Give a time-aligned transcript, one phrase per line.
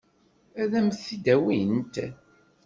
[0.61, 1.95] Ad m-t-id-awint?